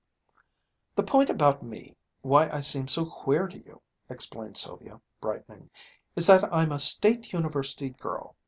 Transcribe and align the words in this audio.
"The 0.95 1.03
point 1.03 1.29
about 1.29 1.61
me, 1.61 1.95
why 2.23 2.49
I 2.49 2.61
seem 2.61 2.87
so 2.87 3.05
queer 3.05 3.47
to 3.47 3.55
you," 3.63 3.83
explained 4.09 4.57
Sylvia, 4.57 4.99
brightening, 5.19 5.69
"is 6.15 6.25
that 6.25 6.43
I'm 6.51 6.71
a 6.71 6.79
State 6.79 7.33
University 7.33 7.89
girl. 7.91 8.35